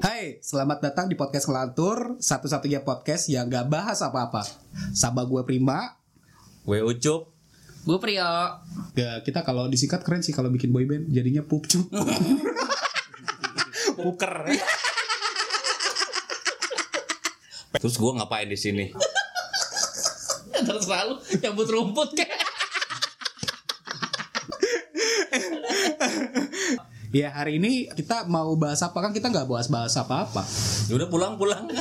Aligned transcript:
Hai, 0.00 0.38
selamat 0.38 0.78
datang 0.78 1.10
di 1.10 1.18
podcast 1.18 1.50
Ngelantur 1.50 2.14
Satu-satunya 2.22 2.86
podcast 2.86 3.26
yang 3.26 3.50
gak 3.50 3.66
bahas 3.66 3.98
apa-apa. 4.06 4.46
Sama 4.94 5.26
gue 5.26 5.42
Prima. 5.42 5.98
Gue 6.62 6.78
Ucup. 6.78 7.26
Gue 7.82 7.98
Prio 7.98 8.22
ya, 8.94 9.18
Kita 9.26 9.42
kalau 9.42 9.66
disingkat 9.66 10.06
keren 10.06 10.22
sih 10.22 10.30
kalau 10.30 10.46
bikin 10.46 10.70
boyband 10.70 11.10
Jadinya 11.10 11.42
Pupcup 11.42 11.90
Puker. 13.98 14.34
Terus 17.74 17.94
gue 17.98 18.12
ngapain 18.14 18.46
di 18.46 18.58
sini? 18.60 18.94
Terus 20.54 20.86
selalu 20.86 21.18
nyambut 21.42 21.66
rumput 21.66 22.14
kayak 22.14 22.49
Ya 27.10 27.34
hari 27.34 27.58
ini 27.58 27.90
kita 27.90 28.30
mau 28.30 28.54
bahas 28.54 28.78
apa? 28.86 29.02
Kan 29.02 29.10
kita 29.10 29.34
nggak 29.34 29.50
bahas-bahas 29.50 29.98
apa-apa. 29.98 30.46
Ya 30.86 30.94
udah 30.94 31.10
pulang 31.10 31.34
pulang. 31.34 31.66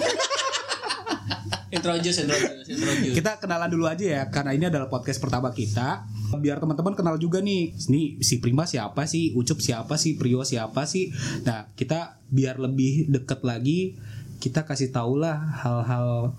Introduce, 1.69 2.25
introduce, 2.25 2.65
introduce. 2.65 3.13
Kita 3.13 3.37
kenalan 3.37 3.69
dulu 3.69 3.85
aja 3.85 4.01
ya 4.01 4.23
Karena 4.33 4.57
ini 4.57 4.65
adalah 4.73 4.89
podcast 4.89 5.21
pertama 5.21 5.53
kita. 5.53 6.01
Biar 6.41 6.57
teman-teman 6.57 6.97
kenal 6.97 7.21
juga 7.21 7.45
nih 7.45 7.77
Ini 7.77 8.25
si 8.25 8.41
Prima 8.41 8.65
siapa 8.65 9.05
sih? 9.05 9.37
Ucup 9.37 9.61
siapa 9.61 9.93
sih? 9.93 10.17
Prio 10.17 10.41
siapa 10.41 10.89
sih? 10.89 11.13
Nah 11.45 11.69
kita 11.77 12.25
biar 12.33 12.57
lebih 12.57 13.13
deket 13.13 13.45
lagi 13.45 14.01
Kita 14.41 14.65
kasih 14.65 14.89
tau 14.89 15.13
lah 15.13 15.37
hal-hal 15.61 16.33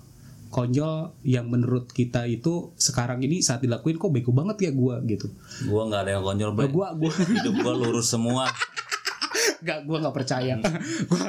konyol 0.51 1.15
yang 1.23 1.47
menurut 1.47 1.89
kita 1.95 2.27
itu 2.27 2.75
sekarang 2.75 3.23
ini 3.23 3.39
saat 3.39 3.63
dilakuin 3.63 3.97
kok 3.97 4.11
bego 4.11 4.35
banget 4.35 4.69
ya 4.69 4.71
gua 4.75 4.99
gitu. 5.07 5.31
Gue 5.65 5.83
nggak 5.87 6.01
ada 6.05 6.11
yang 6.19 6.25
konyol 6.27 6.51
bre. 6.53 6.67
Gua 6.69 6.93
gua 6.93 7.11
Hidup 7.39 7.55
gue 7.55 7.75
lurus 7.79 8.11
semua. 8.11 8.51
Gak, 9.61 9.87
gue 9.87 9.97
nggak 10.01 10.17
percaya. 10.17 10.59
gua 11.11 11.23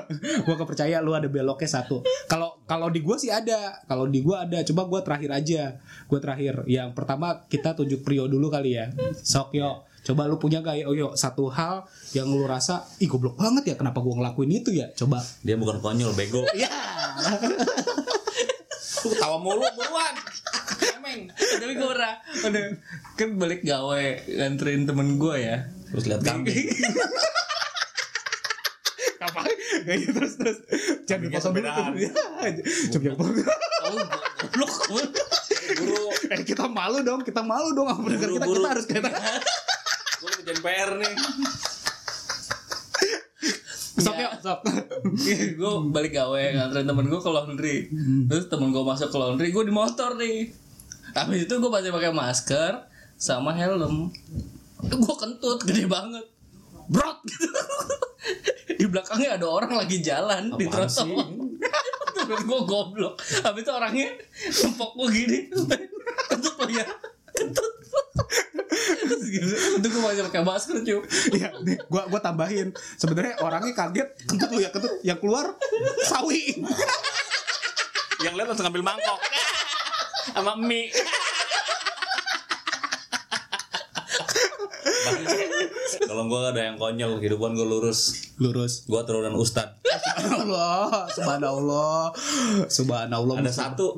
gua 0.44 0.54
nggak 0.58 0.70
percaya 0.74 0.98
lu 1.06 1.14
ada 1.14 1.30
beloknya 1.30 1.70
satu. 1.70 2.02
Kalau 2.26 2.58
kalau 2.66 2.90
di 2.90 3.06
gua 3.06 3.22
sih 3.22 3.30
ada. 3.30 3.78
Kalau 3.86 4.10
di 4.10 4.26
gua 4.26 4.50
ada. 4.50 4.66
Coba 4.66 4.90
gua 4.90 5.00
terakhir 5.06 5.30
aja. 5.30 5.78
Gua 6.10 6.18
terakhir. 6.18 6.66
Yang 6.66 6.98
pertama 6.98 7.46
kita 7.46 7.78
tunjuk 7.78 8.02
Prio 8.02 8.26
dulu 8.26 8.50
kali 8.50 8.74
ya. 8.74 8.90
Sok 9.22 9.54
yo. 9.54 9.86
Coba 10.02 10.26
lu 10.26 10.42
punya 10.42 10.66
gak 10.66 10.82
ya? 10.82 10.90
Oh 10.90 10.98
yo, 10.98 11.14
satu 11.14 11.46
hal 11.54 11.86
yang 12.18 12.26
lu 12.26 12.50
rasa, 12.50 12.90
ih 12.98 13.06
goblok 13.06 13.38
banget 13.38 13.70
ya 13.70 13.76
kenapa 13.78 14.02
gua 14.02 14.18
ngelakuin 14.18 14.50
itu 14.50 14.74
ya? 14.74 14.90
Coba. 14.98 15.22
Dia 15.46 15.54
bukan 15.62 15.78
konyol, 15.78 16.18
bego. 16.18 16.42
Ya. 16.58 16.74
Lu 19.02 19.14
tawa 19.18 19.38
mulu 19.42 19.66
buruan. 19.74 20.14
Emeng 21.02 21.30
Tapi 21.34 21.74
gue 21.78 21.90
pernah 21.90 22.16
Udah 22.46 22.64
Kan 23.18 23.38
balik 23.38 23.62
gawe 23.62 24.06
Nganterin 24.30 24.86
temen 24.90 25.18
gue 25.18 25.36
ya 25.42 25.58
Terus 25.92 26.06
lihat 26.08 26.24
kambing. 26.24 26.72
Apa? 29.22 29.44
Kayak 29.86 30.18
terus 30.18 30.34
terus. 30.40 30.58
Jangan 31.06 31.30
dipotong 31.30 31.54
dulu. 31.62 32.00
Coba. 32.96 33.10
Oh 33.82 34.02
goblok 34.42 34.74
Buru. 35.78 36.06
Eh 36.32 36.42
kita 36.48 36.66
malu 36.66 37.06
dong, 37.06 37.22
kita 37.22 37.46
malu 37.46 37.76
dong 37.76 37.88
apa 37.92 38.02
kita 38.08 38.28
kita 38.40 38.70
harus 38.72 38.86
kayak 38.90 39.14
Gue 40.22 40.30
kerjain 40.42 40.60
PR 40.62 40.90
nih. 41.02 41.14
Sok 44.02 44.18
yuk, 44.18 44.34
sok. 44.42 44.60
Gue 45.60 45.72
balik 45.94 46.14
gawe 46.18 46.44
Nganterin 46.58 46.86
temen 46.90 47.06
gue 47.06 47.22
ke 47.22 47.30
laundry 47.30 47.78
Terus 48.26 48.46
temen 48.50 48.74
gue 48.74 48.84
masuk 48.84 49.10
ke 49.14 49.18
laundry 49.18 49.54
Gue 49.54 49.64
di 49.68 49.74
motor 49.74 50.18
nih. 50.18 50.50
Habis 51.14 51.46
itu 51.46 51.54
gue 51.58 51.72
masih 51.72 51.94
pakai 51.94 52.12
masker 52.12 52.74
Sama 53.16 53.54
helm. 53.54 54.10
Gue 54.82 55.16
kentut 55.18 55.62
Gede 55.62 55.86
banget. 55.86 56.26
Brot! 56.90 57.22
Gitu 57.24 57.48
Di 58.82 58.86
belakangnya 58.90 59.38
ada 59.38 59.46
orang 59.46 59.78
lagi 59.78 60.02
jalan 60.02 60.58
Di 60.58 60.66
Apaan 60.66 60.90
sih? 60.90 61.06
trotoar 61.06 61.52
Terus 62.22 62.44
gue 62.48 62.60
goblok. 62.64 63.16
Habis 63.44 63.62
itu 63.66 63.72
orangnya 63.72 64.10
Nempok 64.64 64.92
gue 64.96 65.08
gini. 65.12 65.38
Kentut 66.30 66.70
ya 66.72 66.86
Itu 69.80 69.88
gue 69.88 70.02
masih 70.02 70.24
pakai 70.28 70.42
masker 70.42 70.78
cuy 70.82 71.00
Iya, 71.38 71.50
nih 71.62 71.78
gua 71.88 72.10
gua 72.10 72.20
tambahin. 72.22 72.74
Sebenarnya 72.98 73.38
orangnya 73.42 73.74
kaget 73.74 74.10
kentut 74.26 74.50
lu 74.54 74.60
ya 74.62 74.70
kentut. 74.74 74.92
Yang 75.06 75.20
keluar 75.22 75.46
sawi. 76.06 76.62
Yang 78.26 78.34
lihat 78.38 78.48
langsung 78.54 78.66
ngambil 78.70 78.86
mangkok. 78.86 79.20
Sama 80.34 80.54
mie. 80.58 80.94
Kalau 86.02 86.28
gue 86.28 86.40
ada 86.44 86.62
yang 86.62 86.78
konyol, 86.78 87.18
kehidupan 87.18 87.58
gue 87.58 87.66
lurus. 87.66 88.30
Lurus. 88.38 88.86
Gue 88.86 89.02
turunan 89.08 89.34
ustad. 89.34 89.80
Allah, 90.22 91.10
subhanallah. 91.10 92.14
Subhanallah. 92.70 93.36
Ada 93.42 93.52
satu 93.52 93.98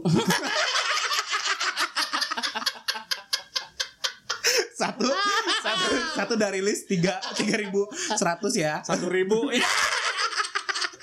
satu 6.24 6.40
dari 6.40 6.64
list 6.64 6.88
tiga 6.88 7.20
tiga 7.36 7.60
ribu 7.60 7.84
seratus 8.16 8.56
ya. 8.56 8.80
Satu 8.80 9.12
ribu. 9.12 9.44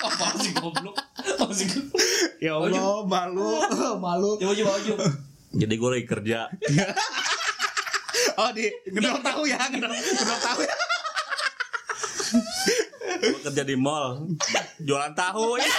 Apa 0.01 0.33
sih 0.41 0.49
goblok 0.57 0.97
Apa 0.97 1.53
sih 1.53 1.69
goblok 1.69 2.01
Ya 2.41 2.57
Allah, 2.57 3.05
malu, 3.05 3.61
malu. 4.05 4.33
Coba 4.41 4.53
coba 4.57 4.81
coba 4.81 5.05
Jadi 5.53 5.73
gue 5.77 5.89
lagi 5.93 6.05
kerja. 6.09 6.49
Oh 8.41 8.49
di 8.49 8.65
gedor 8.89 9.21
tahu 9.21 9.45
ya, 9.45 9.61
gedor 9.69 9.93
tahu 10.41 10.65
ya. 10.65 10.75
Gue 13.21 13.39
kerja 13.45 13.61
di 13.61 13.77
mall. 13.77 14.25
Jualan 14.81 15.13
tahu. 15.13 15.61
Ya. 15.61 15.69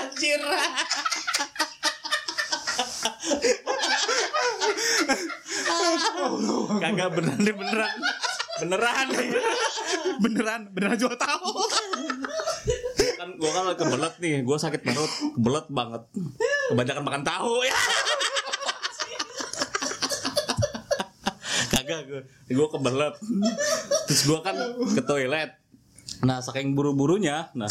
Anjir 0.00 0.40
Kagak 6.80 7.08
beneran 7.16 7.40
nih 7.40 7.54
beneran. 7.54 7.92
Beneran 8.60 9.06
nih. 9.14 9.30
Beneran, 10.20 10.60
beneran 10.72 10.96
jual 11.00 11.16
tahu. 11.16 11.52
Kan 13.16 13.28
gue 13.36 13.50
kan 13.50 13.64
kebelet 13.74 14.14
nih. 14.20 14.34
Gue 14.44 14.56
sakit 14.60 14.80
perut. 14.84 15.12
Kebelet 15.36 15.66
banget. 15.72 16.02
Kebanyakan 16.72 17.02
makan 17.04 17.22
tahu 17.24 17.54
ya. 17.64 17.78
Kagak 21.72 22.00
gue. 22.06 22.22
Gue 22.52 22.68
kebelet. 22.68 23.14
Terus 24.06 24.20
gue 24.28 24.38
kan 24.44 24.56
ke 24.92 25.02
toilet. 25.04 25.50
Nah 26.20 26.44
saking 26.44 26.76
buru-burunya, 26.76 27.48
nah 27.56 27.70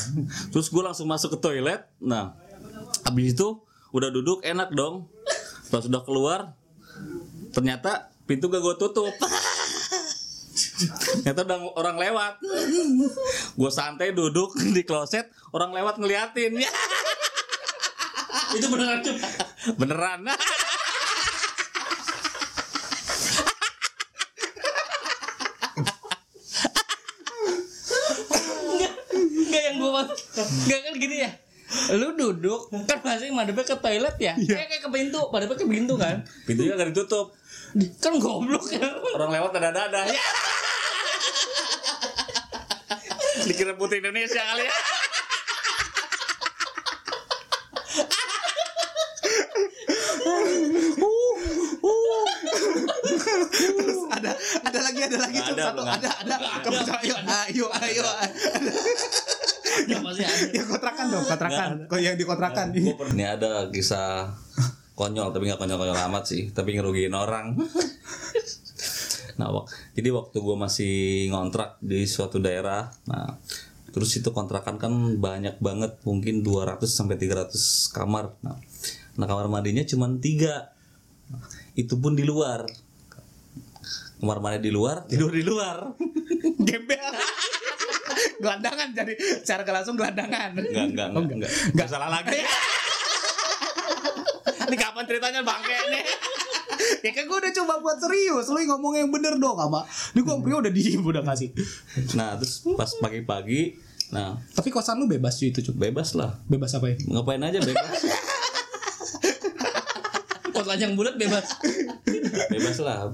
terus 0.50 0.74
gue 0.74 0.82
langsung 0.82 1.06
masuk 1.06 1.38
ke 1.38 1.40
toilet. 1.44 1.86
Nah 2.02 2.34
habis 3.06 3.38
itu 3.38 3.62
udah 3.94 4.10
duduk 4.10 4.42
enak 4.42 4.74
dong. 4.74 5.06
Pas 5.70 5.86
udah 5.86 6.02
keluar, 6.02 6.58
ternyata 7.50 8.14
pintu 8.30 8.50
gak 8.50 8.62
gue 8.62 8.76
tutup. 8.78 9.14
Ternyata 11.24 11.42
udah 11.44 11.60
orang 11.76 11.98
lewat. 12.00 12.34
Gue 13.58 13.72
santai 13.72 14.16
duduk 14.16 14.56
di 14.76 14.82
kloset, 14.86 15.28
orang 15.52 15.74
lewat 15.76 16.00
ngeliatin. 16.00 16.56
Ya, 16.56 16.72
Itu 18.56 18.66
beneran 18.72 19.02
cuy 19.04 19.18
beneran. 19.78 20.20
Enggak 29.20 29.62
yang 29.66 29.76
gue 29.82 29.92
Enggak 30.40 30.80
kan 30.86 30.94
gini 30.96 31.16
ya 31.26 31.32
Lu 31.98 32.14
duduk 32.18 32.70
Kan 32.86 32.98
pasti 33.02 33.30
madepnya 33.34 33.66
ke 33.66 33.76
toilet 33.78 34.16
ya 34.22 34.34
Kayak 34.38 34.68
kayak 34.70 34.82
ke 34.86 34.90
pintu 34.90 35.22
Madepnya 35.30 35.58
ke 35.58 35.66
pintu 35.66 35.94
kan 35.98 36.16
Pintunya 36.46 36.74
gak 36.78 36.94
ditutup. 36.94 37.34
Kan 38.02 38.14
goblok 38.18 38.66
ya 38.74 38.90
Orang 39.14 39.30
lewat 39.30 39.52
dada-dada. 39.54 40.02
Ya. 40.10 40.22
Dikira 43.46 43.74
putri 43.78 44.02
Indonesia 44.02 44.42
kali 44.42 44.66
ya. 44.66 44.74
Terus 53.50 54.00
ada 54.14 54.32
ada 54.64 54.80
lagi 54.84 55.02
ada 55.04 55.18
lagi 55.20 55.38
ada, 55.42 55.64
satu 55.72 55.82
nggak 55.84 55.98
ada 56.04 56.10
ada. 56.24 56.36
Kamu 56.62 56.80
coba, 56.86 57.00
ayo 57.02 57.16
ayo 57.48 57.66
ayo. 57.82 58.04
Ya 59.88 59.98
ada 60.02 60.24
Ya 60.54 60.64
kontrakan 60.66 61.06
dong, 61.10 61.26
kontrakan. 61.26 61.70
Kok 61.88 62.00
yang 62.02 62.16
di 62.20 62.26
kontrakan. 62.28 62.68
Gua 62.74 62.96
per- 63.00 63.14
Ini 63.16 63.26
ada 63.26 63.52
kisah 63.72 64.28
konyol 65.00 65.32
tapi 65.32 65.48
nggak 65.48 65.60
konyol-konyol 65.64 66.00
amat 66.12 66.24
sih, 66.28 66.52
tapi 66.52 66.76
ngerugiin 66.76 67.16
orang. 67.16 67.56
nah, 69.40 69.48
wak- 69.56 69.72
jadi 69.96 70.12
waktu 70.12 70.36
gue 70.36 70.56
masih 70.60 70.94
ngontrak 71.32 71.80
di 71.80 72.04
suatu 72.04 72.44
daerah, 72.44 72.92
nah 73.08 73.40
terus 73.96 74.12
itu 74.20 74.30
kontrakan 74.36 74.76
kan 74.76 74.92
banyak 75.16 75.56
banget, 75.64 75.96
mungkin 76.04 76.44
200 76.44 76.84
sampai 76.84 77.16
300 77.16 77.56
kamar. 77.96 78.36
Nah, 78.44 78.60
nah 79.16 79.26
kamar 79.26 79.48
mandinya 79.48 79.88
cuma 79.88 80.12
tiga, 80.20 80.76
itu 81.80 81.96
pun 81.96 82.20
di 82.20 82.28
luar. 82.28 82.68
Kamar 84.20 84.44
mandi 84.44 84.68
di 84.68 84.72
luar, 84.76 85.08
tidur 85.08 85.32
di 85.32 85.48
luar. 85.48 85.96
Gembel. 86.68 87.16
gelandangan 88.40 88.92
jadi 88.92 89.16
secara 89.16 89.64
langsung 89.64 89.96
gelandangan. 89.96 90.52
Enggak, 90.60 90.86
enggak, 90.92 91.08
Oh, 91.16 91.24
enggak, 91.24 91.36
enggak. 91.40 91.52
Enggak 91.72 91.88
salah 91.88 92.10
lagi. 92.12 92.40
Ini 94.70 94.78
kapan 94.78 95.04
ceritanya 95.10 95.42
bangke 95.42 95.74
nih? 95.90 96.04
ya 97.06 97.12
kan 97.18 97.24
gue 97.26 97.38
udah 97.42 97.54
coba 97.62 97.74
buat 97.82 97.98
serius 97.98 98.46
Lu 98.54 98.62
ngomong 98.62 98.94
yang 99.02 99.10
bener 99.10 99.36
dong 99.42 99.58
sama 99.58 99.82
Ini 100.14 100.22
gue 100.22 100.36
Prio 100.46 100.58
udah 100.62 100.70
diem 100.70 101.02
udah 101.02 101.24
kasih 101.26 101.50
Nah, 102.14 102.38
terus 102.38 102.62
pas 102.78 102.94
pagi-pagi, 103.02 103.76
nah 104.14 104.38
Tapi 104.54 104.70
kosan 104.70 105.02
lu 105.02 105.10
bebas 105.10 105.42
cuy 105.42 105.50
itu 105.50 105.66
cuy 105.66 105.90
bebas 105.90 106.14
lah. 106.14 106.38
Bebas 106.46 106.78
apa 106.78 106.94
ya? 106.94 106.96
Ngapain 107.10 107.42
aja 107.42 107.60
bebas. 107.66 107.98
Pot 110.54 110.66
lanjang 110.70 110.94
bulat 110.94 111.18
bebas. 111.18 111.56
bebas 112.52 112.78
lah. 112.84 113.10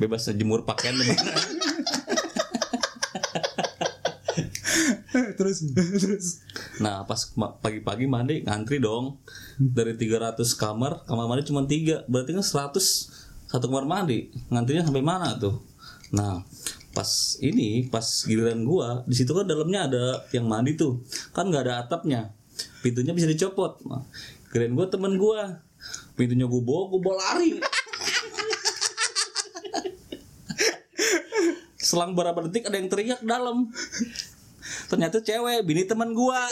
Bebas 0.00 0.26
jemur 0.34 0.66
pakaian 0.66 0.98
terus 5.38 5.64
Terus 5.74 6.40
Nah, 6.80 7.04
pas 7.08 7.20
pagi-pagi 7.62 8.04
mandi 8.08 8.44
ngantri 8.44 8.78
dong. 8.80 9.20
Dari 9.56 9.96
300 9.96 10.44
kamar, 10.56 11.04
kamar 11.08 11.26
mandi 11.28 11.44
cuma 11.48 11.64
3. 11.64 12.04
Berarti 12.08 12.30
kan 12.36 12.44
100 12.44 13.48
satu 13.48 13.70
kamar 13.70 13.86
mandi. 13.88 14.28
Ngantrinya 14.50 14.84
sampai 14.84 15.02
mana 15.02 15.38
tuh? 15.38 15.62
Nah, 16.12 16.42
pas 16.94 17.36
ini 17.44 17.88
pas 17.92 18.04
giliran 18.24 18.64
gua 18.64 19.04
di 19.04 19.12
situ 19.12 19.36
kan 19.36 19.44
dalamnya 19.44 19.84
ada 19.90 20.24
yang 20.32 20.46
mandi 20.48 20.76
tuh. 20.76 21.02
Kan 21.32 21.50
nggak 21.50 21.64
ada 21.66 21.74
atapnya. 21.86 22.32
Pintunya 22.82 23.12
bisa 23.16 23.26
dicopot. 23.28 23.82
Nah, 23.86 24.04
gua 24.52 24.86
temen 24.90 25.16
gua. 25.16 25.62
Pintunya 26.16 26.46
gua 26.48 26.62
bawa, 26.62 26.82
gua 26.90 27.00
bawa 27.00 27.16
lari. 27.20 27.60
Selang 31.86 32.18
beberapa 32.18 32.42
detik 32.50 32.66
ada 32.66 32.76
yang 32.82 32.90
teriak 32.90 33.22
dalam. 33.22 33.70
Ternyata 34.86 35.18
cewek, 35.18 35.66
bini 35.66 35.82
teman 35.82 36.14
gua. 36.14 36.46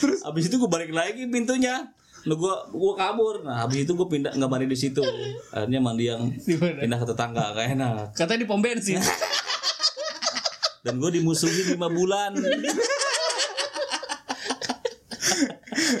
Terus 0.00 0.20
abis 0.24 0.48
itu 0.48 0.56
gue 0.56 0.70
balik 0.70 0.90
lagi 0.90 1.28
pintunya. 1.28 1.92
Nah, 2.20 2.36
gua 2.36 2.68
gua 2.68 2.92
kabur. 2.96 3.44
Nah, 3.44 3.64
habis 3.64 3.84
itu 3.88 3.92
gue 3.96 4.08
pindah 4.08 4.32
nggak 4.36 4.50
mandi 4.50 4.66
di 4.68 4.78
situ. 4.78 5.00
Akhirnya 5.52 5.80
mandi 5.80 6.04
yang 6.08 6.32
pindah 6.44 6.98
ke 7.00 7.06
tetangga 7.08 7.44
gak 7.56 7.66
enak. 7.76 8.12
Katanya 8.12 8.40
di 8.44 8.48
pom 8.48 8.60
bensin. 8.60 9.00
Dan 10.84 10.96
gue 10.96 11.10
dimusuhi 11.20 11.76
lima 11.76 11.92
bulan. 11.92 12.32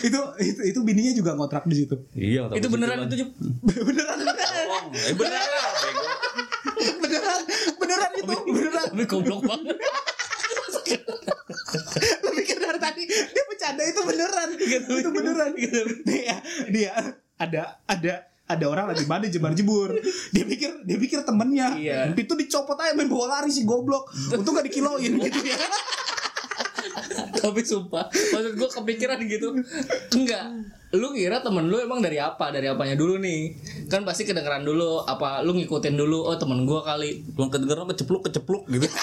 itu, 0.00 0.20
itu 0.40 0.60
itu 0.72 0.80
bininya 0.80 1.12
juga 1.12 1.36
ngontrak 1.36 1.68
di 1.68 1.84
situ. 1.84 1.96
iya, 2.16 2.48
itu 2.56 2.68
beneran 2.72 3.04
itu. 3.04 3.16
Eh 3.20 3.28
bego. 3.68 3.84
beneran 3.84 4.18
beneran 5.20 5.79
itu 8.20 8.34
beneran. 8.46 8.86
Tapi 8.92 9.04
goblok 9.04 9.40
banget. 9.44 9.76
Lu 12.24 12.30
pikir 12.34 12.56
dari 12.58 12.78
tadi 12.78 13.02
dia 13.06 13.44
bercanda 13.46 13.82
itu 13.82 14.00
beneran. 14.02 14.48
itu 14.58 15.10
beneran. 15.10 15.50
Dia 16.04 16.34
dia 16.68 16.92
ada 17.36 17.62
ada 17.86 18.12
ada 18.50 18.64
orang 18.66 18.90
lagi 18.90 19.06
mandi 19.06 19.30
jebar 19.30 19.54
jebur 19.54 19.94
dia 20.34 20.42
pikir 20.42 20.82
dia 20.82 20.98
pikir 20.98 21.22
temennya 21.22 21.70
Iya. 21.78 21.98
itu 22.18 22.34
dicopot 22.34 22.74
aja 22.74 22.98
main 22.98 23.06
bola 23.06 23.38
lari 23.38 23.46
si 23.46 23.62
goblok 23.62 24.10
untung 24.34 24.58
gak 24.58 24.66
dikiloin 24.66 25.22
gitu 25.22 25.38
ya 25.46 25.54
Tapi 27.40 27.60
sumpah, 27.62 28.10
maksud 28.10 28.52
gue 28.58 28.68
kepikiran 28.68 29.18
gitu. 29.26 29.54
Enggak. 30.16 30.44
Lu 30.90 31.14
kira 31.14 31.38
temen 31.38 31.70
lu 31.70 31.78
emang 31.78 32.02
dari 32.02 32.18
apa? 32.18 32.50
Dari 32.50 32.66
apanya 32.66 32.98
dulu 32.98 33.22
nih? 33.22 33.54
Kan 33.86 34.02
pasti 34.02 34.26
kedengeran 34.26 34.66
dulu 34.66 35.06
apa 35.06 35.38
lu 35.46 35.54
ngikutin 35.54 35.94
dulu 35.94 36.26
oh 36.26 36.34
temen 36.34 36.66
gua 36.66 36.82
kali. 36.82 37.22
Gua 37.30 37.46
kedengeran 37.46 37.86
kecepluk 37.94 38.26
kecepluk 38.26 38.66
gitu. 38.66 38.90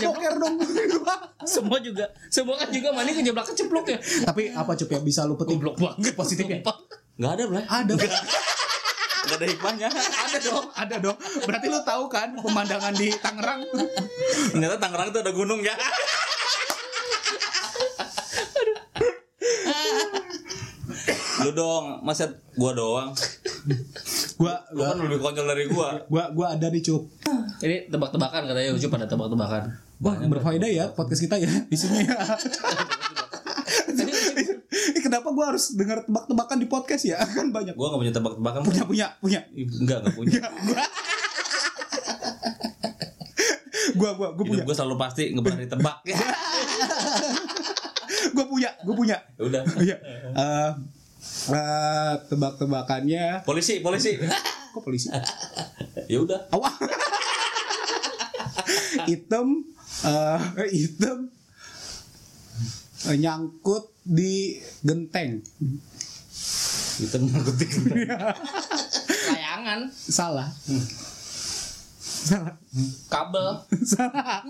poker 0.00 0.34
dong 0.40 0.56
Semua 1.52 1.82
juga, 1.82 2.06
semua 2.30 2.54
kan 2.54 2.70
juga 2.70 2.94
mani 2.94 3.18
kejeblak 3.18 3.50
kecepluk 3.50 3.82
ya. 3.90 3.98
tapi 4.22 4.54
apa 4.54 4.78
cup 4.78 4.88
ya 4.94 5.02
bisa 5.02 5.26
lu 5.26 5.34
petik 5.34 5.58
Goblok 5.58 5.74
banget 5.74 6.14
positif 6.14 6.46
ya. 6.46 6.62
Nggak 7.18 7.32
ada, 7.34 7.44
Blay. 7.50 7.64
ada 7.66 7.92
Nggak 7.98 9.36
ada 9.42 9.46
hikmahnya. 9.50 9.88
ada 9.90 10.38
dong 10.38 10.66
ada 10.70 10.96
dong 11.02 11.18
berarti 11.42 11.66
lu 11.66 11.82
tahu 11.82 12.04
kan 12.06 12.30
pemandangan 12.38 12.94
di 12.94 13.10
Tangerang 13.18 13.66
Ternyata 14.54 14.76
Tangerang 14.78 15.10
itu 15.10 15.18
ada 15.18 15.32
gunung 15.34 15.60
ya. 15.66 15.74
Lu 21.42 21.52
dong, 21.52 21.84
masa 22.00 22.24
gua 22.54 22.72
doang. 22.72 23.10
gua 24.34 24.54
Lu 24.70 24.80
kan 24.80 24.96
lebih 24.98 25.18
konyol 25.18 25.46
dari 25.46 25.64
gua. 25.66 26.02
gua 26.06 26.24
gua 26.30 26.46
ada 26.52 26.66
nih 26.66 26.80
cup 26.80 27.02
Ini 27.60 27.88
tebak-tebakan 27.88 28.42
katanya 28.44 28.70
Ucup 28.72 28.90
pada 28.90 29.06
tebak-tebakan. 29.06 29.62
Wah 29.98 30.14
berfaedah 30.18 30.66
ya 30.66 30.84
podcast 30.90 31.20
kita 31.20 31.36
ya 31.36 31.46
isinya 31.68 32.00
ya. 32.02 32.16
Kenapa 35.02 35.28
gua 35.30 35.52
harus 35.52 35.72
dengar 35.72 36.02
tebak-tebakan 36.02 36.56
di 36.56 36.66
podcast 36.66 37.04
ya? 37.04 37.20
Kan 37.20 37.50
banyak. 37.50 37.74
Gua 37.74 37.92
nggak 37.92 38.00
punya 38.00 38.14
tebak-tebakan. 38.14 38.60
Punya 38.64 38.82
punya 38.84 39.06
punya. 39.18 39.40
Enggak, 39.52 39.98
nggak 40.02 40.14
punya. 40.14 40.40
Gua 43.92 44.10
gua 44.16 44.28
gua 44.32 44.44
punya. 44.44 44.64
Gua 44.64 44.74
selalu 44.74 44.96
pasti 44.96 45.30
ngeberani 45.30 45.66
tebak. 45.72 45.96
Ya 46.02 46.16
Gua 48.32 48.44
punya, 48.48 48.70
gua 48.82 48.94
punya. 48.96 49.16
udah. 49.36 49.62
Iya. 49.78 49.96
Eh 50.32 50.70
eh, 51.52 52.14
tebak-tebakannya 52.28 53.46
Polisi, 53.46 53.80
polisi. 53.80 54.18
kok 54.72 54.82
polisi? 54.82 55.08
ya 56.08 56.18
udah. 56.22 56.48
Awak. 56.48 56.74
Item 59.10 59.66
eh 60.02 60.40
item 60.72 61.18
eh, 63.10 63.16
nyangkut 63.18 63.92
di 64.02 64.58
genteng. 64.82 65.42
Kita 66.92 67.16
ngikutin. 67.18 67.70
Layangan, 69.32 69.80
Salah. 69.90 70.48
Salah. 72.02 72.54
kabel. 73.10 73.46
Salah. 73.82 74.44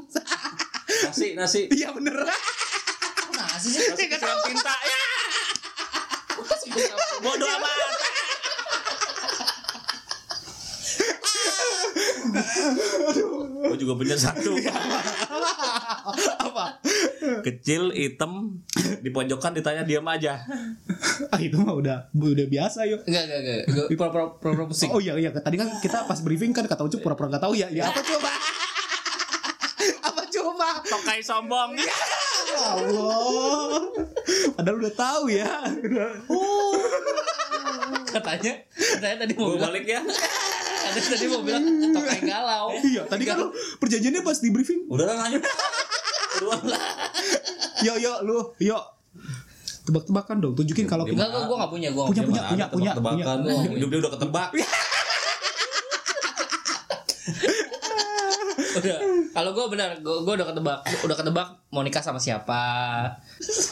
Nasi, 1.03 1.35
nasi. 1.35 1.61
Iya 1.73 1.95
bener. 1.97 2.15
Nah, 3.33 3.57
sih. 3.59 3.73
Nasi 3.73 4.05
tinta. 4.11 4.75
Ya, 4.85 5.03
bodoh 7.23 7.49
amat. 7.49 7.77
Gue 13.73 13.79
juga 13.79 13.95
punya 13.97 14.17
satu. 14.19 14.53
Apa? 16.43 16.83
Kecil, 17.47 17.95
hitam, 17.95 18.61
di 19.01 19.11
pojokan 19.11 19.55
ditanya 19.57 19.87
diam 19.87 20.05
aja. 20.05 20.43
Ah 21.31 21.41
itu 21.41 21.57
mah 21.59 21.75
udah 21.75 22.11
udah 22.13 22.47
biasa 22.51 22.85
yuk. 22.91 23.07
Enggak, 23.07 23.23
enggak, 23.31 23.41
enggak. 23.43 23.87
Gua 23.97 24.09
pura-pura 24.11 24.65
pusing. 24.69 24.91
Oh 24.93 25.01
iya 25.01 25.17
iya 25.19 25.31
tadi 25.33 25.57
kan 25.57 25.69
kita 25.81 26.05
pas 26.07 26.19
briefing 26.21 26.53
kan 26.53 26.67
kata 26.67 26.85
Ucup 26.85 27.01
pura-pura 27.01 27.31
nggak 27.33 27.43
tahu 27.43 27.55
ya. 27.57 27.71
Ya 27.71 27.89
apa 27.89 28.03
coba? 28.03 28.31
apa 30.03 30.23
coba? 30.31 30.69
Tokai 30.87 31.21
sombong. 31.23 31.79
Ya 32.53 32.61
Allah. 32.77 33.81
Padahal 34.53 34.77
udah 34.79 34.95
tahu 34.95 35.23
ya. 35.29 35.51
Katanya, 38.05 38.53
katanya 38.69 39.17
tadi 39.19 39.33
mau 39.33 39.47
Gue 39.47 39.57
bilang, 39.57 39.71
balik 39.71 39.85
ya. 39.87 40.01
katanya 40.85 41.09
tadi 41.09 41.25
mau 41.27 41.41
bilang 41.41 41.65
tokai 41.91 42.21
galau. 42.23 42.67
iya, 42.79 43.03
tadi 43.05 43.25
kan 43.25 43.37
lu 43.39 43.49
perjanjiannya 43.79 44.21
pas 44.21 44.37
di 44.37 44.49
briefing. 44.49 44.85
Udah 44.87 45.05
lah 45.07 45.17
lanjut. 45.19 45.43
Udah 46.39 46.61
lah. 46.63 46.83
Yo 47.81 47.97
yo 47.97 48.21
lu, 48.23 48.39
yo. 48.59 48.77
Tebak-tebakan 49.83 50.39
dong, 50.39 50.55
tunjukin 50.55 50.87
kalau 50.87 51.03
Enggak, 51.03 51.27
kita 51.27 51.35
gua, 51.35 51.43
gua 51.49 51.57
gak 51.59 51.73
punya, 51.73 51.89
gua 51.91 52.05
Punya, 52.07 52.23
punya. 52.23 52.43
punya, 52.45 52.67
punya, 52.71 52.93
punya, 52.95 53.25
Tebakan. 53.25 53.37
punya. 53.43 53.71
Hidup 53.73 53.89
dia 53.89 53.99
udah 53.99 54.13
ketebak. 54.15 54.51
Udah. 58.73 58.99
Kalau 59.33 59.57
gua 59.57 59.67
benar, 59.73 59.97
gua, 60.05 60.21
gua 60.21 60.35
udah 60.37 60.49
ketebak, 60.53 60.79
udah 61.09 61.17
ketebak 61.17 61.49
mau 61.73 61.81
nikah 61.81 62.05
sama 62.05 62.21
siapa. 62.21 62.61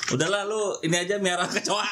Udahlah 0.09 0.49
lu 0.49 0.81
ini 0.81 0.97
aja 0.97 1.21
miara 1.21 1.45
kecoa. 1.45 1.85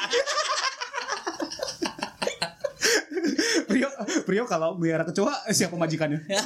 Prio, 3.68 3.88
Prio 4.25 4.44
kalau 4.48 4.80
miara 4.80 5.04
kecoa 5.04 5.52
siapa 5.52 5.76
majikannya? 5.76 6.25
Ya. 6.25 6.40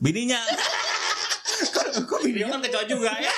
Bininya. 0.00 0.40
Kok 1.68 2.24
Dia 2.24 2.48
bininya? 2.48 2.56
kan 2.56 2.60
kecoa 2.64 2.84
juga 2.88 3.12
ya. 3.20 3.34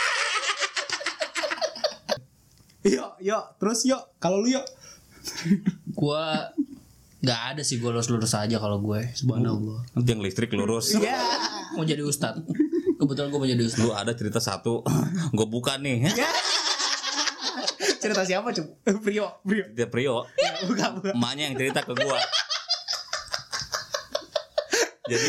Yo 2.87 3.07
yo, 3.19 3.38
terus 3.59 3.83
yo, 3.83 3.99
kalau 4.23 4.38
lu 4.38 4.55
yo. 4.55 4.62
Gua 5.99 6.55
nggak 7.26 7.41
ada 7.59 7.62
sih 7.67 7.83
gua 7.83 7.91
lurus-lurus 7.91 8.38
aja 8.38 8.62
kalau 8.62 8.79
gue. 8.79 9.03
Subhanallah. 9.19 9.83
Nanti 9.99 10.09
yang 10.15 10.23
listrik 10.23 10.55
lurus. 10.55 10.95
Ya. 10.95 11.19
Mau 11.75 11.83
jadi 11.83 12.01
ustad. 12.01 12.39
Kebetulan 12.97 13.29
gua 13.29 13.41
mau 13.41 13.49
jadi 13.49 13.61
ustad. 13.61 13.83
Lu 13.83 13.91
ada 13.91 14.13
cerita 14.13 14.39
satu. 14.39 14.87
Gue 15.33 15.47
buka 15.47 15.75
nih. 15.77 16.07
Cerita 17.99 18.23
siapa, 18.23 18.53
Cup? 18.53 18.67
Prio, 19.01 19.43
Prio. 19.43 19.65
Dia 19.73 19.87
Prio. 19.87 20.23
Buka, 20.65 20.87
buka. 20.95 21.11
Emaknya 21.11 21.51
yang 21.51 21.57
cerita 21.57 21.81
ke 21.81 21.93
gua. 21.93 22.19
jadi 25.07 25.29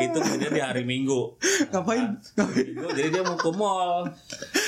itu 0.00 0.16
kejadian 0.16 0.52
di 0.54 0.62
hari 0.62 0.82
Minggu 0.86 1.36
Ngapain? 1.68 2.16
Ngapain? 2.32 2.64
Minggu, 2.64 2.88
jadi 2.96 3.08
dia 3.12 3.20
mau 3.20 3.36
ke 3.36 3.50
mall 3.52 4.08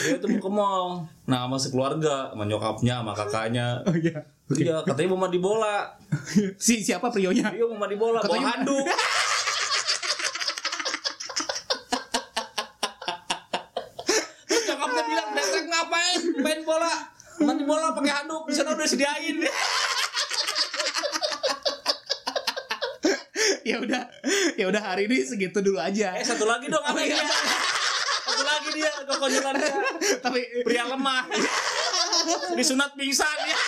dia 0.05 0.21
tuh 0.21 0.29
mau 0.29 0.37
ke 0.37 0.51
mall 0.53 0.87
nah 1.25 1.49
sama 1.49 1.57
sekeluarga 1.57 2.29
sama 2.29 2.45
nyokapnya 2.45 3.01
sama 3.01 3.13
kakaknya 3.17 3.67
Oh 3.89 3.97
iya. 3.97 4.21
Iya, 4.51 4.83
katanya 4.83 5.15
mau 5.15 5.25
mandi 5.25 5.39
bola. 5.39 5.95
Si 6.59 6.83
siapa 6.83 7.09
prionya? 7.09 7.55
Dia 7.55 7.65
mau 7.65 7.79
mandi 7.79 7.95
bola, 7.95 8.19
bawa 8.19 8.27
Katanya- 8.27 8.51
handuk. 8.59 8.85
Terus 14.43 14.63
nyokapnya 14.67 15.03
bilang, 15.07 15.27
"Brengsek 15.33 15.65
ngapain 15.67 16.21
main 16.43 16.61
bola? 16.67 16.93
Mandi 17.41 17.65
bola 17.65 17.97
pakai 17.97 18.13
handuk, 18.13 18.45
di 18.47 18.55
sana 18.55 18.77
udah 18.77 18.87
sediain." 18.87 19.37
ya 23.61 23.77
udah, 23.79 24.03
ya 24.59 24.65
udah 24.67 24.83
hari 24.83 25.07
ini 25.09 25.23
segitu 25.25 25.63
dulu 25.63 25.79
aja. 25.81 26.17
Eh, 26.19 26.25
satu 26.27 26.45
lagi 26.45 26.67
dong, 26.69 26.83
apa 26.83 27.01
dia? 27.01 27.17
Satu 28.27 28.43
lagi 28.45 28.71
dia, 28.75 28.91
kekonyolan 29.07 29.55
dia. 29.57 29.75
Tapi 30.21 30.41
Pria 30.67 30.85
lemah. 30.91 31.23
Disunat 32.57 32.93
pingsan 32.99 33.39
ya. 33.47 33.59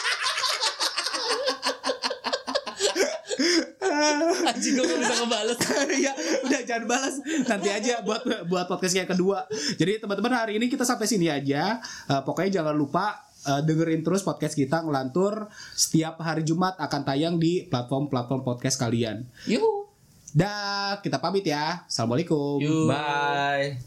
Anjing 4.42 4.74
gue 4.76 4.84
gak 4.86 5.00
bisa 5.00 5.14
ngebales. 5.22 5.58
ya 6.02 6.12
udah 6.44 6.60
jangan 6.66 6.84
balas 6.88 7.14
nanti 7.46 7.68
aja 7.70 8.02
buat 8.02 8.22
buat 8.46 8.66
podcast 8.66 8.94
yang 8.96 9.08
kedua 9.08 9.46
jadi 9.76 9.98
teman-teman 10.02 10.32
hari 10.34 10.56
ini 10.58 10.66
kita 10.66 10.82
sampai 10.82 11.06
sini 11.06 11.26
aja 11.28 11.78
Eh, 11.82 12.22
pokoknya 12.22 12.62
jangan 12.62 12.74
lupa 12.74 13.22
eh, 13.46 13.62
dengerin 13.64 14.02
terus 14.06 14.22
podcast 14.22 14.54
kita 14.54 14.82
ngelantur 14.82 15.50
setiap 15.74 16.18
hari 16.22 16.42
Jumat 16.42 16.78
akan 16.78 17.02
tayang 17.02 17.34
di 17.38 17.66
platform-platform 17.66 18.42
podcast 18.46 18.78
kalian 18.78 19.26
Yuhu. 19.50 19.86
dah 20.32 20.98
kita 21.02 21.18
pamit 21.18 21.46
ya 21.46 21.84
assalamualaikum 21.86 22.62
Yuh. 22.62 22.86
Bye. 22.90 23.80